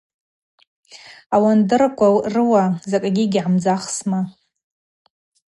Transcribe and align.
Ауандырква 1.35 2.07
рыуа 2.33 2.63
закӏгьи 2.89 3.31
гьгӏамдзахсма? 3.33 4.19